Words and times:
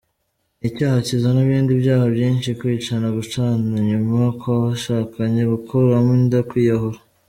Ni 0.59 0.65
icyaha 0.69 0.97
kizana 1.07 1.39
ibindi 1.45 1.71
byaha 1.81 2.05
binshi:Kwicana, 2.15 3.07
gucana 3.17 3.71
inyuma 3.81 4.23
kw’abashakanye, 4.39 5.41
gukuramo 5.51 6.11
inda, 6.19 6.39
kwiyahura. 6.49 6.99